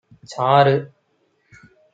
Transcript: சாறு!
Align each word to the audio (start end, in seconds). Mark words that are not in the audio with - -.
சாறு! 0.23 0.73